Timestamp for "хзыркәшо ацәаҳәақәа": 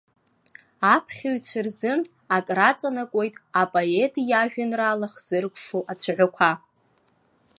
5.13-6.51